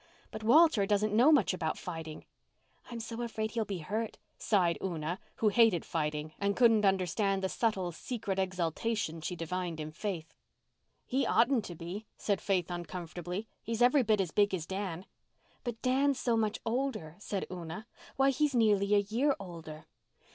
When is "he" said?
11.05-11.23